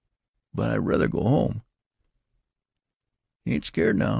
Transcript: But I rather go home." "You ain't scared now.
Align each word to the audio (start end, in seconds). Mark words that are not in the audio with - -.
But 0.53 0.71
I 0.71 0.77
rather 0.77 1.07
go 1.07 1.21
home." 1.21 1.61
"You 3.45 3.53
ain't 3.53 3.65
scared 3.65 3.97
now. 3.99 4.09